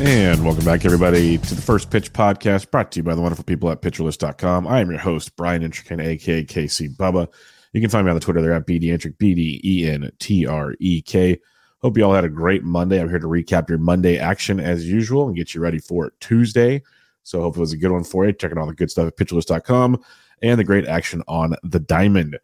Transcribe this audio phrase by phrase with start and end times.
[0.00, 3.44] And welcome back, everybody, to the First Pitch Podcast, brought to you by the wonderful
[3.44, 4.66] people at PitcherList.com.
[4.66, 7.32] I am your host, Brian Entrekin, aka KC Bubba.
[7.72, 10.46] You can find me on the Twitter there at BDentrek, B D E N T
[10.46, 11.40] R E K.
[11.78, 13.00] Hope you all had a great Monday.
[13.00, 16.82] I'm here to recap your Monday action as usual and get you ready for Tuesday.
[17.22, 18.32] So hope it was a good one for you.
[18.32, 20.02] Checking all the good stuff at pitcherlist.com
[20.42, 22.38] and the great action on the diamond.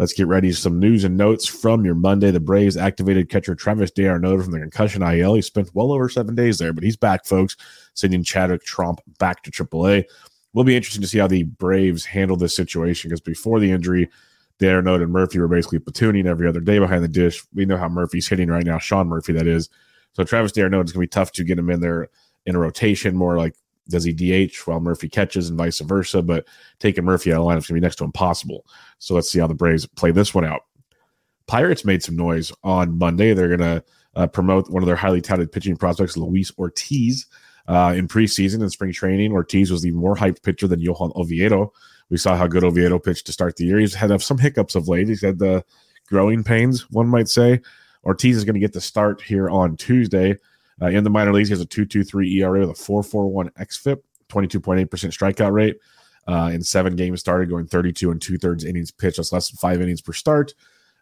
[0.00, 0.50] Let's get ready.
[0.50, 2.30] Some news and notes from your Monday.
[2.30, 5.34] The Braves activated catcher Travis d'Arnaud from the concussion IL.
[5.34, 7.54] He spent well over seven days there, but he's back, folks,
[7.92, 10.04] sending Chadwick Tromp back to AAA.
[10.54, 14.08] Will be interesting to see how the Braves handle this situation because before the injury,
[14.58, 17.44] d'Arnaud and Murphy were basically platooning every other day behind the dish.
[17.52, 19.68] We know how Murphy's hitting right now, Sean Murphy, that is.
[20.14, 22.08] So Travis d'Arnaud is going to be tough to get him in there
[22.46, 23.54] in a rotation, more like
[23.88, 26.22] does he DH while Murphy catches and vice versa.
[26.22, 26.46] But
[26.78, 28.64] taking Murphy out of the lineup is going to be next to impossible.
[28.98, 30.62] So let's see how the Braves play this one out.
[31.46, 33.34] Pirates made some noise on Monday.
[33.34, 37.26] They're going to uh, promote one of their highly touted pitching prospects, Luis Ortiz.
[37.68, 41.72] Uh, in preseason and spring training, Ortiz was the more hyped pitcher than Johan Oviedo.
[42.08, 43.78] We saw how good Oviedo pitched to start the year.
[43.78, 45.08] He's had some hiccups of late.
[45.08, 45.64] He's had the
[46.08, 47.60] growing pains, one might say.
[48.04, 50.36] Ortiz is going to get the start here on Tuesday.
[50.80, 54.88] Uh, in the minor leagues, he has a 2.23 ERA with a 4.41 xFIP, 22.8%
[54.88, 55.78] strikeout rate.
[56.28, 59.16] Uh, in seven games started, going 32 and two thirds innings pitched.
[59.16, 60.54] That's less than five innings per start.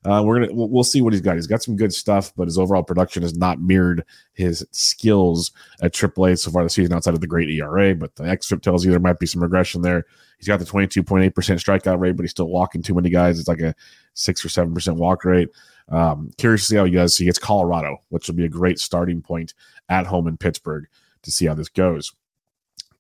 [0.05, 1.35] Uh, we're gonna we'll, we'll, see what he's got.
[1.35, 5.51] He's got some good stuff, but his overall production has not mirrored his skills
[5.83, 7.97] at AAA so far this season, outside of the great ERA.
[7.97, 10.07] But the xFIP tells you there might be some regression there.
[10.39, 13.41] He's got the 22.8% strikeout rate, but he's still walking too many guys.
[13.41, 13.75] It's like a
[14.19, 15.49] six or seven percent walk rate.
[15.91, 17.17] Um, curious to see how he does.
[17.17, 19.55] He gets Colorado, which will be a great starting point
[19.89, 20.87] at home in Pittsburgh
[21.23, 22.13] to see how this goes.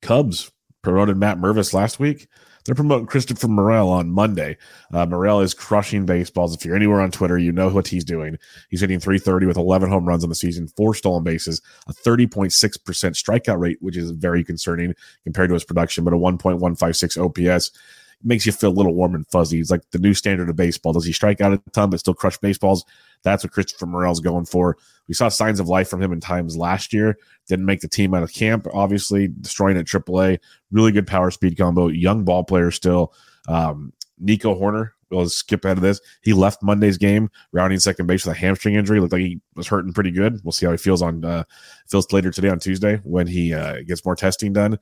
[0.00, 0.50] Cubs
[0.82, 2.28] promoted Matt Mervis last week.
[2.64, 4.58] They're promoting Christopher Morel on Monday.
[4.92, 6.54] Uh, Morel is crushing baseballs.
[6.54, 8.36] If you're anywhere on Twitter, you know what he's doing.
[8.68, 12.50] He's hitting 330 with 11 home runs on the season, four stolen bases, a 30.6%
[12.52, 17.70] strikeout rate, which is very concerning compared to his production, but a 1.156 OPS
[18.22, 19.58] makes you feel a little warm and fuzzy.
[19.58, 20.92] He's like the new standard of baseball.
[20.92, 22.84] Does he strike out a ton but still crush baseballs?
[23.22, 24.76] That's what Christopher Morel's going for.
[25.06, 27.16] We saw signs of life from him in times last year.
[27.46, 30.38] Didn't make the team out of camp, obviously, destroying at AAA.
[30.70, 31.88] Really good power speed combo.
[31.88, 33.12] Young ball player still.
[33.48, 36.00] Um, Nico Hoerner, we'll skip ahead of this.
[36.22, 39.00] He left Monday's game, rounding second base with a hamstring injury.
[39.00, 40.40] Looked like he was hurting pretty good.
[40.44, 41.44] We'll see how he feels on uh,
[41.88, 44.78] feels later today on Tuesday when he uh, gets more testing done.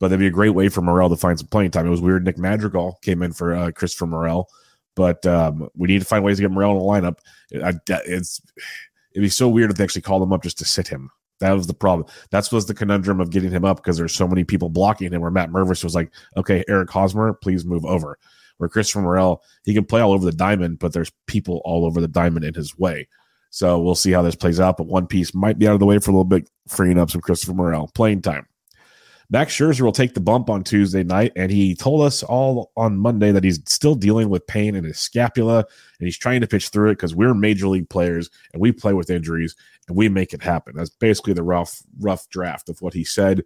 [0.00, 1.86] But that'd be a great way for Morel to find some playing time.
[1.86, 2.24] It was weird.
[2.24, 4.48] Nick Madrigal came in for uh, Christopher Morel,
[4.96, 7.18] but um, we need to find ways to get Morel in the lineup.
[7.50, 8.40] It, it's
[9.12, 11.10] it'd be so weird if they actually called him up just to sit him.
[11.40, 12.08] That was the problem.
[12.30, 15.20] That's was the conundrum of getting him up because there's so many people blocking him.
[15.20, 18.18] Where Matt Mervis was like, "Okay, Eric Hosmer, please move over."
[18.58, 22.00] Where Christopher Morel, he can play all over the diamond, but there's people all over
[22.00, 23.08] the diamond in his way.
[23.50, 24.76] So we'll see how this plays out.
[24.76, 27.10] But one piece might be out of the way for a little bit, freeing up
[27.10, 28.46] some Christopher Morel playing time.
[29.34, 32.96] Max Scherzer will take the bump on Tuesday night, and he told us all on
[32.96, 36.68] Monday that he's still dealing with pain in his scapula, and he's trying to pitch
[36.68, 39.56] through it because we're major league players and we play with injuries
[39.88, 40.76] and we make it happen.
[40.76, 43.42] That's basically the rough, rough draft of what he said.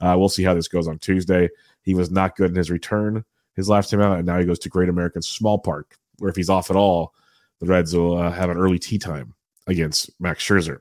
[0.00, 1.48] Uh, we'll see how this goes on Tuesday.
[1.82, 3.24] He was not good in his return
[3.54, 6.34] his last time out, and now he goes to Great American Small Park, where if
[6.34, 7.14] he's off at all,
[7.60, 9.34] the Reds will uh, have an early tea time
[9.68, 10.80] against Max Scherzer.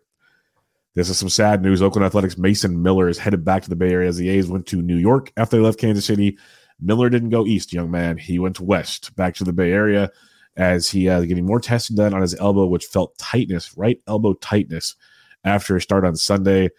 [0.98, 1.84] This is some sad news.
[1.84, 4.66] Oakland Athletics Mason Miller is headed back to the Bay Area as the A's went
[4.66, 6.40] to New York after they left Kansas City.
[6.82, 8.18] Miller didn't go east, young man.
[8.18, 10.10] He went west, back to the Bay Area
[10.56, 14.34] as he uh, getting more testing done on his elbow, which felt tightness, right elbow
[14.34, 14.96] tightness
[15.44, 16.72] after a start on Sunday.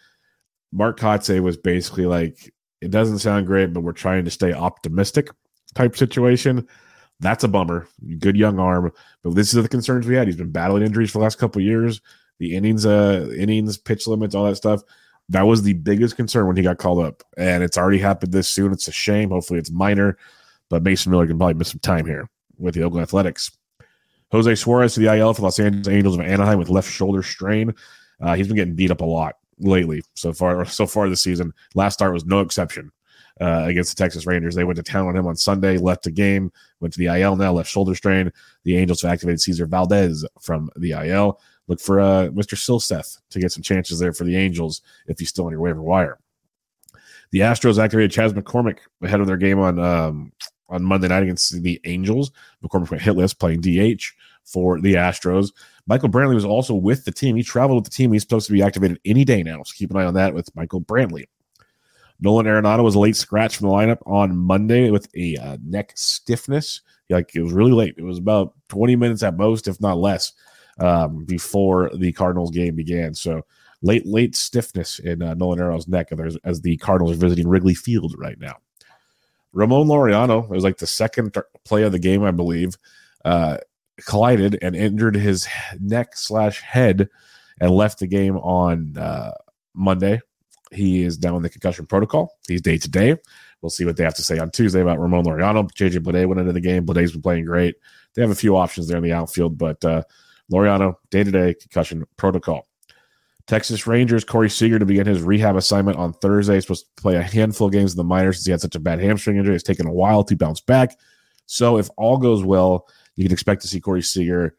[0.72, 5.30] Mark Kotsay was basically like, it doesn't sound great, but we're trying to stay optimistic
[5.76, 6.66] type situation.
[7.20, 7.86] That's a bummer.
[8.18, 8.90] Good young arm.
[9.22, 10.26] But this is the concerns we had.
[10.26, 12.00] He's been battling injuries for the last couple years
[12.38, 14.82] the innings, uh, innings, pitch limits, all that stuff.
[15.28, 18.48] That was the biggest concern when he got called up, and it's already happened this
[18.48, 18.72] soon.
[18.72, 19.30] It's a shame.
[19.30, 20.16] Hopefully, it's minor,
[20.70, 22.28] but Mason Miller can probably miss some time here.
[22.58, 23.50] with the Oakland Athletics.
[24.32, 27.74] Jose Suarez to the IL for Los Angeles Angels of Anaheim with left shoulder strain.
[28.20, 31.52] Uh, he's been getting beat up a lot lately so far so far this season.
[31.74, 32.90] Last start was no exception
[33.40, 34.54] uh, against the Texas Rangers.
[34.54, 37.36] They went to town on him on Sunday, left the game, went to the IL
[37.36, 38.32] now, left shoulder strain.
[38.64, 41.40] The Angels have activated Cesar Valdez from the IL.
[41.68, 42.56] Look for uh, Mr.
[42.56, 45.82] Silseth to get some chances there for the Angels if he's still on your waiver
[45.82, 46.18] wire.
[47.30, 50.32] The Astros activated Chas McCormick ahead of their game on um,
[50.70, 52.30] on Monday night against the Angels.
[52.64, 54.02] McCormick went hitless, playing DH
[54.44, 55.52] for the Astros.
[55.86, 57.36] Michael Brantley was also with the team.
[57.36, 58.12] He traveled with the team.
[58.12, 59.62] He's supposed to be activated any day now.
[59.62, 61.24] So keep an eye on that with Michael Brantley.
[62.20, 65.92] Nolan Arenado was a late scratch from the lineup on Monday with a uh, neck
[65.94, 66.80] stiffness.
[67.08, 67.94] Like it was really late.
[67.96, 70.32] It was about 20 minutes at most, if not less,
[70.78, 73.14] um, before the Cardinals game began.
[73.14, 73.44] So
[73.82, 76.08] late, late stiffness in uh, Nolan Arenado's neck
[76.44, 78.56] as the Cardinals are visiting Wrigley Field right now.
[79.52, 82.76] Ramon Laureano, it was like the second play of the game, I believe,
[83.24, 83.58] uh,
[84.06, 85.48] collided and injured his
[85.80, 87.08] neck slash head
[87.60, 89.32] and left the game on uh,
[89.74, 90.20] Monday.
[90.70, 92.36] He is down in the concussion protocol.
[92.46, 93.16] He's day to day.
[93.62, 95.68] We'll see what they have to say on Tuesday about Ramon Laureano.
[95.72, 96.84] JJ Bleday went into the game.
[96.84, 97.74] Bleday's been playing great.
[98.14, 100.02] They have a few options there in the outfield, but uh,
[100.52, 102.66] Laureano, day to day concussion protocol.
[103.46, 106.60] Texas Rangers, Corey Seager to begin his rehab assignment on Thursday.
[106.60, 108.80] Supposed to play a handful of games in the minors since he had such a
[108.80, 109.54] bad hamstring injury.
[109.54, 110.96] It's taken a while to bounce back.
[111.46, 112.86] So if all goes well,
[113.16, 114.54] you can expect to see Corey Seager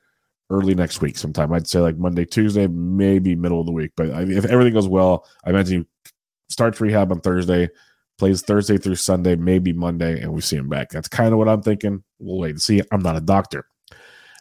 [0.50, 1.54] early next week sometime.
[1.54, 3.92] I'd say like Monday, Tuesday, maybe middle of the week.
[3.96, 6.12] But if everything goes well, I imagine he
[6.50, 7.70] starts rehab on Thursday,
[8.18, 10.90] plays Thursday through Sunday, maybe Monday, and we see him back.
[10.90, 12.04] That's kind of what I'm thinking.
[12.18, 12.82] We'll wait and see.
[12.92, 13.69] I'm not a doctor.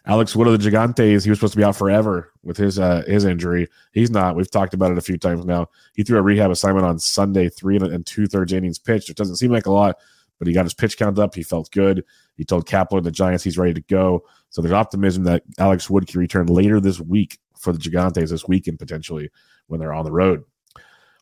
[0.09, 3.03] Alex Wood of the Gigantes, he was supposed to be out forever with his uh,
[3.05, 3.67] his injury.
[3.93, 4.35] He's not.
[4.35, 5.67] We've talked about it a few times now.
[5.93, 9.11] He threw a rehab assignment on Sunday, three and two thirds innings pitched.
[9.11, 9.97] It doesn't seem like a lot,
[10.39, 11.35] but he got his pitch count up.
[11.35, 12.03] He felt good.
[12.37, 14.23] He told Kapler the Giants he's ready to go.
[14.49, 18.47] So there's optimism that Alex Wood can return later this week for the Gigantes this
[18.47, 19.29] weekend potentially
[19.67, 20.43] when they're on the road.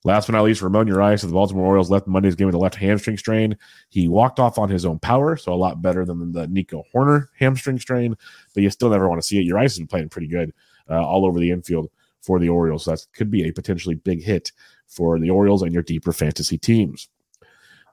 [0.04, 2.60] Last but not least, Ramon Urias of the Baltimore Orioles left Monday's game with a
[2.60, 3.58] left hamstring strain.
[3.90, 7.28] He walked off on his own power, so a lot better than the Nico Hoerner
[7.38, 8.16] hamstring strain,
[8.54, 9.46] but you still never want to see it.
[9.46, 10.54] Urias has been playing pretty good
[10.90, 11.90] uh, all over the infield
[12.22, 12.86] for the Orioles.
[12.86, 14.52] So that could be a potentially big hit
[14.88, 17.10] for the Orioles and your deeper fantasy teams.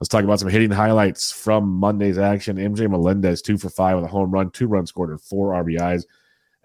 [0.01, 2.57] Let's talk about some hitting highlights from Monday's action.
[2.57, 6.05] MJ Melendez, two for five with a home run, two runs scored, and four RBIs.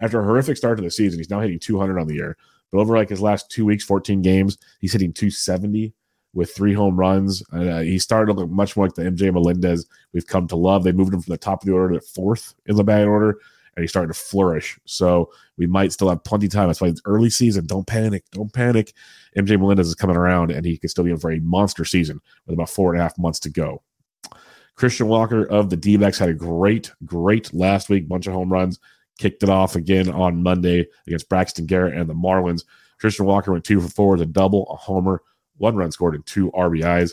[0.00, 2.36] After a horrific start to the season, he's now hitting 200 on the year.
[2.70, 5.92] But over like his last two weeks, 14 games, he's hitting 270
[6.32, 7.42] with three home runs.
[7.52, 10.84] Uh, he started to look much more like the MJ Melendez we've come to love.
[10.84, 13.40] They moved him from the top of the order to fourth in the batting order,
[13.74, 14.78] and he's starting to flourish.
[14.84, 16.68] So we might still have plenty of time.
[16.68, 17.66] That's why it's early season.
[17.66, 18.24] Don't panic.
[18.30, 18.92] Don't panic.
[19.36, 22.20] MJ Melendez is coming around, and he could still be in for a monster season
[22.46, 23.82] with about four and a half months to go.
[24.76, 28.78] Christian Walker of the D had a great, great last week, bunch of home runs
[29.20, 32.64] kicked it off again on Monday against Braxton Garrett and the Marlins.
[32.98, 35.22] Christian Walker went two for four with a double, a homer,
[35.58, 37.12] one run scored, and two RBIs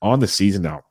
[0.00, 0.84] on the season now.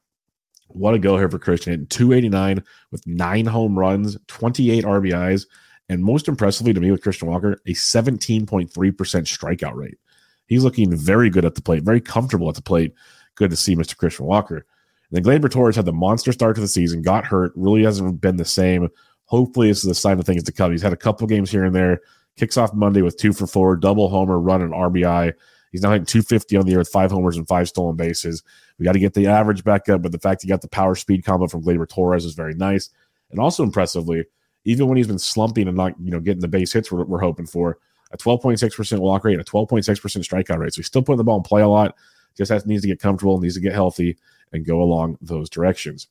[0.67, 1.87] What a go here for Christian.
[1.87, 5.47] 289 with nine home runs, 28 RBIs,
[5.87, 9.97] and most impressively to me with Christian Walker, a 17.3% strikeout rate.
[10.45, 12.93] He's looking very good at the plate, very comfortable at the plate.
[13.35, 13.95] Good to see Mr.
[13.95, 14.57] Christian Walker.
[14.57, 14.65] And
[15.11, 18.37] then Gleyber Torres had the monster start to the season, got hurt, really hasn't been
[18.37, 18.89] the same
[19.29, 20.71] Hopefully, this is a sign of things to come.
[20.71, 22.01] He's had a couple games here and there.
[22.35, 25.33] Kicks off Monday with two for four, double homer, run, and RBI.
[25.71, 28.41] He's now hitting 250 on the year with five homers and five stolen bases.
[28.79, 30.95] We got to get the average back up, but the fact he got the power
[30.95, 32.89] speed combo from Gleyber Torres is very nice.
[33.29, 34.25] And also impressively,
[34.65, 37.19] even when he's been slumping and not, you know, getting the base hits we're, we're
[37.19, 37.77] hoping for,
[38.11, 40.73] a 12.6% walk rate, and a 12.6% strikeout rate.
[40.73, 41.95] So he's still putting the ball in play a lot.
[42.35, 44.17] Just has, needs to get comfortable, needs to get healthy,
[44.51, 46.07] and go along those directions.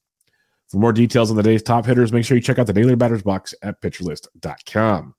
[0.70, 2.94] For more details on the day's top hitters, make sure you check out the Daily
[2.94, 5.14] Batters Box at PitcherList.com.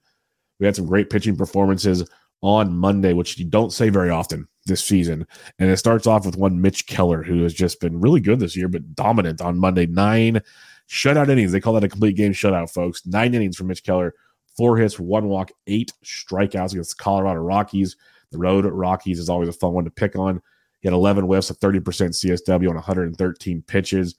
[0.59, 2.07] We had some great pitching performances
[2.41, 5.25] on Monday, which you don't say very often this season.
[5.57, 8.55] And it starts off with one Mitch Keller, who has just been really good this
[8.55, 9.87] year, but dominant on Monday.
[9.87, 10.41] Nine
[10.87, 11.51] shutout innings.
[11.51, 13.05] They call that a complete game shutout, folks.
[13.07, 14.13] Nine innings from Mitch Keller,
[14.55, 17.95] four hits, one walk, eight strikeouts against the Colorado Rockies.
[18.31, 20.41] The road Rockies is always a fun one to pick on.
[20.81, 24.15] He had 11 whiffs, a 30% CSW on 113 pitches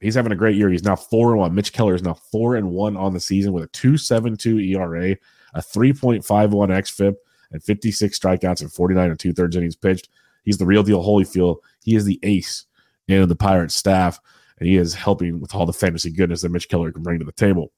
[0.00, 0.70] he's having a great year.
[0.70, 1.54] He's now four and one.
[1.54, 4.58] Mitch Keller is now four and one on the season with a two seven two
[4.58, 5.16] ERA,
[5.54, 7.14] a three point five one xFIP,
[7.52, 10.08] and fifty six strikeouts and forty nine and two thirds innings pitched.
[10.44, 11.04] He's the real deal.
[11.04, 11.58] Holyfield.
[11.82, 12.66] He is the ace
[13.08, 14.20] in the Pirates staff,
[14.58, 17.24] and he is helping with all the fantasy goodness that Mitch Keller can bring to
[17.24, 17.72] the table.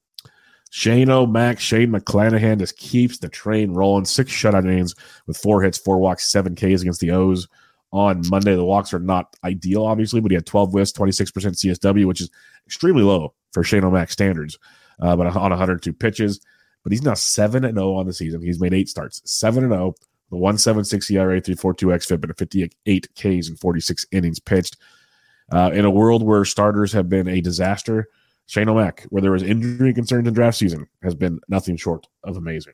[0.69, 4.05] Shane O'Mac, Shane McClanahan just keeps the train rolling.
[4.05, 4.95] Six shutout innings
[5.27, 7.47] with four hits, four walks, seven Ks against the O's
[7.93, 8.55] on Monday.
[8.55, 12.29] The walks are not ideal, obviously, but he had 12 whiffs, 26% CSW, which is
[12.65, 14.57] extremely low for Shane O'Mac standards.
[14.99, 16.39] uh, but on 102 pitches.
[16.83, 18.41] But he's now 7 and 0 on the season.
[18.41, 19.95] He's made eight starts, 7 and 0,
[20.31, 24.77] the 176 ERA, 342 XFIP, and a 58 Ks and 46 innings pitched.
[25.51, 28.09] Uh, in a world where starters have been a disaster,
[28.47, 32.37] Shane O'Mac, where there was injury concerns in draft season, has been nothing short of
[32.37, 32.73] amazing.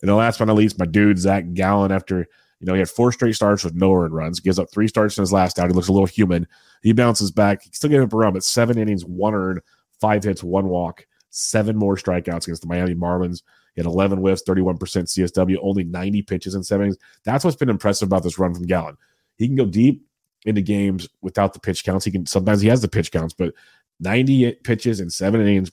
[0.00, 2.26] And the last but not least, my dude Zach Gallen, after
[2.62, 5.18] you know he had four straight starts with no earned runs, gives up three starts
[5.18, 5.66] in his last out.
[5.66, 6.46] He looks a little human.
[6.80, 7.62] He bounces back.
[7.64, 9.60] He still gave up a run, but seven innings, one earned,
[10.00, 13.42] five hits, one walk, seven more strikeouts against the Miami Marlins.
[13.74, 16.98] He had 11 whiffs, 31% CSW, only 90 pitches in seven innings.
[17.24, 18.96] That's what's been impressive about this run from Gallen.
[19.38, 20.06] He can go deep
[20.44, 22.04] into games without the pitch counts.
[22.04, 23.54] He can sometimes he has the pitch counts, but
[23.98, 25.72] 90 pitches in seven innings.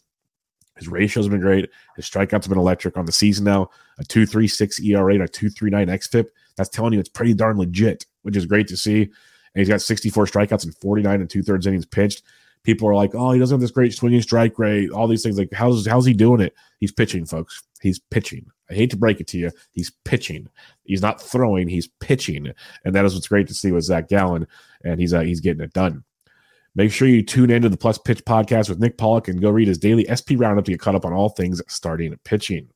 [0.79, 1.69] His ratios been great.
[1.95, 3.69] His strikeouts have been electric on the season now.
[3.99, 6.27] A 2.36 ERA and a 2.39 XFIP.
[6.55, 9.03] That's telling you it's pretty darn legit, which is great to see.
[9.03, 9.11] And
[9.55, 12.23] he's got 64 strikeouts and 49 and two thirds innings pitched.
[12.63, 15.37] People are like, oh, he doesn't have this great swinging strike rate, all these things.
[15.37, 16.53] Like, how's how's he doing it?
[16.79, 17.63] He's pitching, folks.
[17.81, 18.47] He's pitching.
[18.69, 19.51] I hate to break it to you.
[19.71, 20.49] He's pitching.
[20.83, 21.67] He's not throwing.
[21.67, 22.51] He's pitching,
[22.83, 24.45] and that is what's great to see with Zach Gallen,
[24.83, 26.03] and he's uh, he's getting it done.
[26.75, 29.67] Make sure you tune into the Plus Pitch podcast with Nick Pollock and go read
[29.67, 32.69] his daily SP roundup to get caught up on all things starting pitching.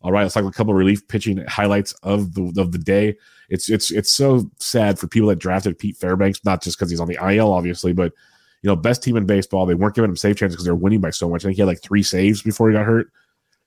[0.00, 3.16] All right, let's talk a couple relief pitching highlights of the of the day.
[3.48, 7.00] It's it's it's so sad for people that drafted Pete Fairbanks, not just because he's
[7.00, 8.12] on the IL, obviously, but
[8.62, 9.66] you know, best team in baseball.
[9.66, 11.44] They weren't giving him save chances because they're winning by so much.
[11.44, 13.12] I think he had like three saves before he got hurt.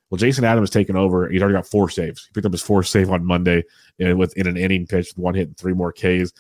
[0.10, 1.30] Well, Jason Adams taken over.
[1.30, 2.26] He's already got four saves.
[2.26, 3.64] He picked up his fourth save on Monday
[3.98, 6.32] in, with in an inning pitch, one hit and three more Ks.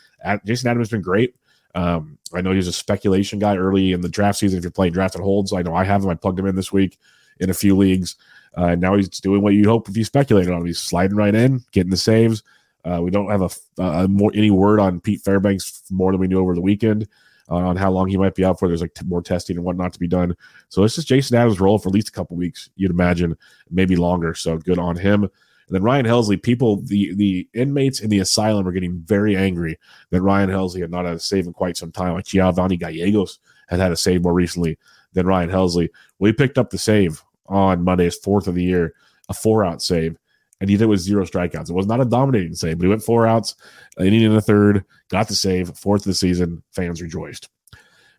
[0.46, 1.36] Jason Adams has been great.
[1.76, 4.58] Um, I know he's a speculation guy early in the draft season.
[4.58, 6.10] If you're playing draft and holds, I know I have him.
[6.10, 6.98] I plugged him in this week
[7.40, 8.16] in a few leagues.
[8.58, 10.66] Uh, and now he's doing what you hope if you speculated on him.
[10.66, 12.42] He's sliding right in, getting the saves.
[12.86, 16.28] Uh, we don't have a, a, more any word on Pete Fairbanks more than we
[16.28, 17.08] knew over the weekend
[17.50, 18.68] uh, on how long he might be out for.
[18.68, 20.36] There's like t- more testing and whatnot to be done.
[20.70, 23.36] So this is Jason Adams' role for at least a couple weeks, you'd imagine,
[23.70, 24.34] maybe longer.
[24.36, 25.30] So good on him.
[25.68, 29.78] And then Ryan Helsley, people, the the inmates in the asylum are getting very angry
[30.12, 32.14] that Ryan Helsley had not had a save in quite some time.
[32.14, 34.78] Like Giovanni Gallegos had had a save more recently
[35.14, 35.90] than Ryan Helsley.
[36.20, 38.94] We picked up the save on Monday's fourth of the year,
[39.30, 40.18] a four out save,
[40.62, 41.70] and he did it with zero strikeouts.
[41.70, 43.56] It was not a dominating save, but he went four outs,
[44.00, 46.62] inning and a third, got the save, fourth of the season.
[46.72, 47.50] Fans rejoiced.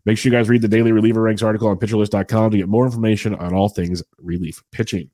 [0.04, 2.86] Make sure you guys read the daily reliever ranks article on pitcherlist.com to get more
[2.86, 5.10] information on all things relief pitching.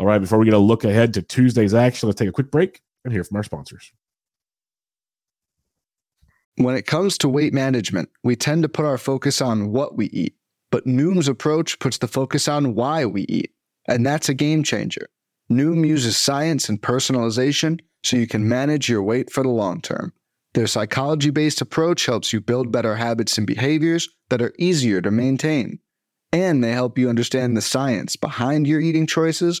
[0.00, 2.50] All right, before we get a look ahead to Tuesday's action, let's take a quick
[2.50, 3.92] break and hear from our sponsors.
[6.56, 10.06] When it comes to weight management, we tend to put our focus on what we
[10.06, 10.36] eat,
[10.70, 13.52] but Noom's approach puts the focus on why we eat,
[13.88, 15.10] and that's a game changer.
[15.52, 20.14] Noom uses science and personalization so you can manage your weight for the long term.
[20.54, 25.10] Their psychology based approach helps you build better habits and behaviors that are easier to
[25.10, 25.78] maintain.
[26.32, 29.60] And they help you understand the science behind your eating choices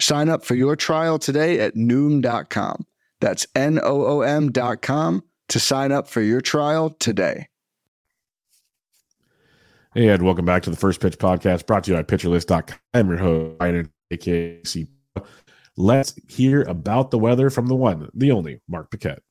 [0.00, 2.86] Sign up for your trial today at Noom.com.
[3.20, 7.48] That's N O O M.com to sign up for your trial today.
[9.94, 12.78] Hey, Ed, welcome back to the First Pitch Podcast brought to you by PitcherList.com.
[12.94, 13.90] I'm your host, Ryan.
[15.76, 19.22] Let's hear about the weather from the one, the only Mark Paquette.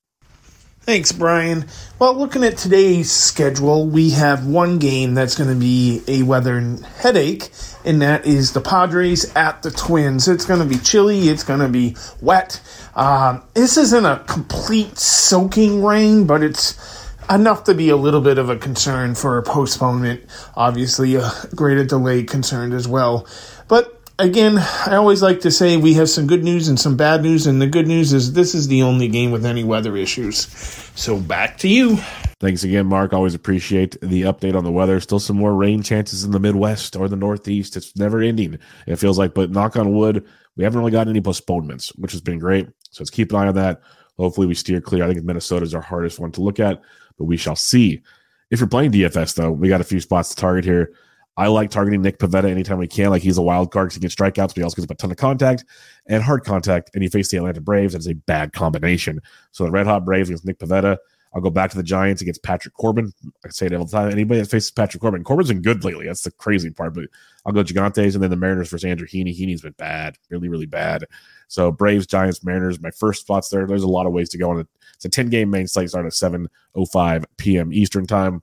[0.87, 1.65] Thanks, Brian.
[1.99, 6.61] Well, looking at today's schedule, we have one game that's going to be a weather
[6.99, 7.49] headache,
[7.83, 10.29] and that is the Padres at the Twins.
[10.29, 12.61] It's going to be chilly, it's going to be wet.
[12.95, 18.37] Um, this isn't a complete soaking rain, but it's enough to be a little bit
[18.37, 20.23] of a concern for a postponement.
[20.55, 23.27] Obviously, a greater delay concerned as well.
[23.67, 27.21] But again, I always like to say we have some good news and some bad
[27.23, 30.47] news, and the good news is this is the only game with any weather issues.
[30.95, 31.97] So back to you.
[32.39, 33.13] Thanks again, Mark.
[33.13, 34.99] Always appreciate the update on the weather.
[34.99, 37.75] Still some more rain chances in the Midwest or the Northeast.
[37.75, 39.33] It's never ending, it feels like.
[39.33, 42.67] But knock on wood, we haven't really gotten any postponements, which has been great.
[42.91, 43.81] So let's keep an eye on that.
[44.17, 45.03] Hopefully, we steer clear.
[45.03, 46.81] I think Minnesota is our hardest one to look at,
[47.17, 48.01] but we shall see.
[48.49, 50.93] If you're playing DFS, though, we got a few spots to target here.
[51.37, 53.11] I like targeting Nick Pivetta anytime we can.
[53.11, 55.11] Like he's a wild card because he gets strikeouts, but he also gets a ton
[55.11, 55.63] of contact
[56.07, 56.89] and hard contact.
[56.95, 57.93] And you face the Atlanta Braves.
[57.93, 59.21] That is a bad combination.
[59.51, 60.97] So the Red Hot Braves against Nick Pivetta.
[61.35, 63.11] I'll go back to the Giants against Patrick Corbin.
[63.45, 64.11] I say it all the time.
[64.11, 66.07] Anybody that faces Patrick Corbin, Corbin's been good lately.
[66.07, 66.95] That's the crazy part.
[66.95, 67.05] But
[67.45, 69.37] I'll go Gigantes and then the Mariners versus Andrew Heaney.
[69.37, 71.05] Heaney's been bad, really, really bad.
[71.47, 73.67] So Braves, Giants, Mariners, my first spots there.
[73.67, 74.67] There's a lot of ways to go on it.
[74.95, 77.71] It's a 10 game main slate starting at 7.05 p.m.
[77.71, 78.41] Eastern time.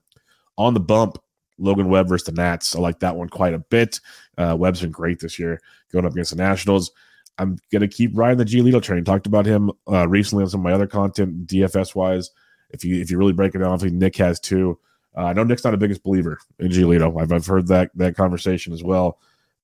[0.56, 1.18] On the bump,
[1.58, 2.74] Logan Webb versus the Nats.
[2.74, 4.00] I like that one quite a bit.
[4.36, 5.60] Uh, Webb's been great this year
[5.92, 6.90] going up against the Nationals.
[7.38, 9.04] I'm gonna keep riding the Giolito train.
[9.04, 12.30] Talked about him uh, recently on some of my other content, DFS wise.
[12.70, 14.78] If you if you really break it down, think Nick has too.
[15.16, 17.20] Uh, I know Nick's not the biggest believer in Giolito.
[17.20, 19.18] I've, I've heard that that conversation as well,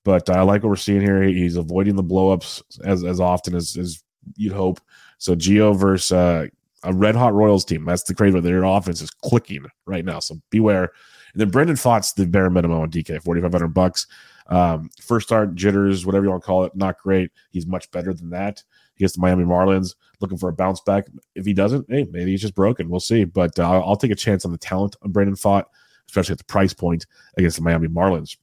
[0.04, 1.22] but I like what we're seeing here.
[1.22, 4.02] He's avoiding the blowups as as often as, as
[4.36, 4.80] you'd hope.
[5.18, 6.46] So Geo versus uh,
[6.82, 7.84] a red hot Royals team.
[7.84, 8.38] That's the crazy.
[8.40, 10.20] Their offense is clicking right now.
[10.20, 10.92] So beware.
[11.32, 14.06] And then Brendan Pfaadt's the bare minimum on DK, forty five hundred bucks.
[14.48, 17.30] Um, first start jitters, whatever you want to call it, not great.
[17.50, 18.62] He's much better than that.
[18.96, 21.06] He gets the Miami Marlins, looking for a bounce back.
[21.34, 22.90] If he doesn't, hey, maybe he's just broken.
[22.90, 23.24] We'll see.
[23.24, 25.64] But uh, I'll take a chance on the talent of Brandon Pfaadt,
[26.08, 27.06] especially at the price point
[27.36, 28.36] against the Miami Marlins.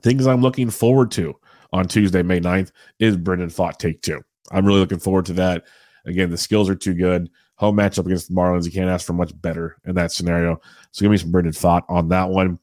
[0.00, 1.34] Things I'm looking forward to
[1.72, 4.22] on Tuesday, May 9th, is Brendan Pfaadt take two.
[4.50, 5.64] I'm really looking forward to that.
[6.06, 7.30] Again, the skills are too good.
[7.62, 10.60] Home matchup against the Marlins, you can't ask for much better in that scenario.
[10.90, 12.58] So give me some Brendan Pfaadt on that one.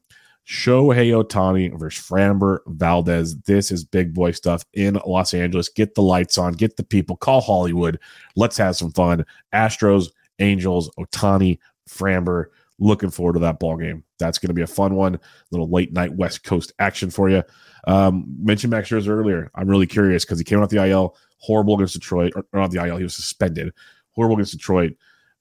[0.46, 3.40] Shohei Ohtani versus Framber Valdez.
[3.42, 5.70] This is big boy stuff in Los Angeles.
[5.70, 7.98] Get the lights on, get the people, call Hollywood.
[8.36, 9.24] Let's have some fun.
[9.54, 12.46] Astros, Angels, Ohtani, Framber.
[12.78, 14.04] Looking forward to that ball game.
[14.18, 15.14] That's going to be a fun one.
[15.14, 17.42] A little late night West Coast action for you.
[17.86, 19.50] Um, mentioned Max Scherzer earlier.
[19.54, 22.84] I'm really curious because he came off the IL, horrible against Detroit, or not the
[22.84, 22.98] IL.
[22.98, 23.72] He was suspended,
[24.14, 24.94] horrible against Detroit.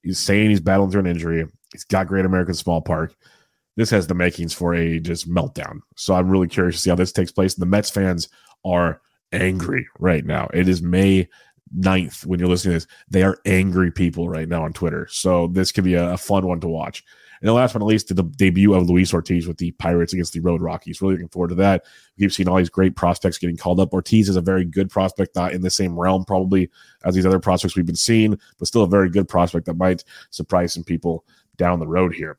[0.03, 1.45] He's saying he's battling through an injury.
[1.71, 3.15] He's got Great American Small Park
[3.79, 5.79] this has the makings for a just meltdown.
[5.95, 7.53] So I'm really curious to see how this takes place.
[7.53, 8.27] And The Mets fans
[8.65, 8.99] are
[9.31, 10.49] angry right now.
[10.53, 11.29] It is May
[11.77, 12.93] 9th when you're listening to this.
[13.09, 15.07] They are angry people right now on Twitter.
[15.09, 17.05] So this could be a, a fun one to watch.
[17.41, 20.33] And the last but not least, the debut of Luis Ortiz with the Pirates against
[20.33, 21.01] the Road Rockies.
[21.01, 21.85] Really looking forward to that.
[22.17, 23.93] We've seen all these great prospects getting called up.
[23.93, 26.69] Ortiz is a very good prospect, not in the same realm probably
[27.05, 30.03] as these other prospects we've been seeing, but still a very good prospect that might
[30.31, 31.25] surprise some people
[31.57, 32.37] down the road here.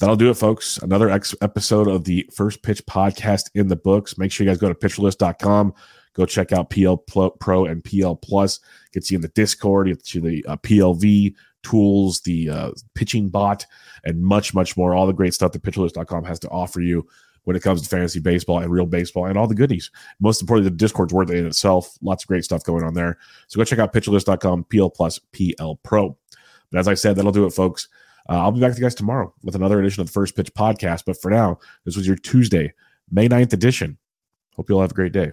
[0.00, 0.78] That'll do it, folks.
[0.78, 4.18] Another ex- episode of the First Pitch podcast in the books.
[4.18, 5.72] Make sure you guys go to pitcherlist.com.
[6.14, 8.60] Go check out PL Pro and PL Plus.
[8.92, 13.66] Gets you in the Discord, gets you the uh, PLV tools, the uh, pitching bot,
[14.04, 14.94] and much, much more.
[14.94, 17.06] All the great stuff that pitcherlist.com has to offer you
[17.44, 19.90] when it comes to fantasy baseball and real baseball and all the goodies.
[20.20, 21.96] Most importantly, the Discord's worth it in itself.
[22.02, 23.18] Lots of great stuff going on there.
[23.48, 26.16] So go check out pitcherlist.com, PL Plus, PL Pro.
[26.70, 27.88] But as I said, that'll do it, folks.
[28.28, 30.52] Uh, I'll be back to you guys tomorrow with another edition of the First Pitch
[30.54, 31.04] Podcast.
[31.04, 32.72] But for now, this was your Tuesday,
[33.10, 33.98] May 9th edition.
[34.56, 35.32] Hope you all have a great day.